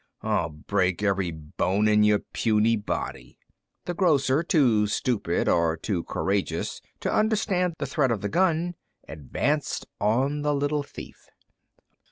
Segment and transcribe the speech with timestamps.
[0.23, 3.37] I'll break every bone in your puny body."
[3.85, 8.73] The grocer, too stupid or too courageous to understand the threat of the gun,
[9.07, 11.27] advanced on the little thief.